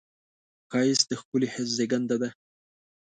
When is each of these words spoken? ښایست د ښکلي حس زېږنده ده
ښایست 0.69 1.05
د 1.09 1.11
ښکلي 1.21 1.47
حس 1.53 1.69
زېږنده 1.77 2.17
ده 2.21 2.29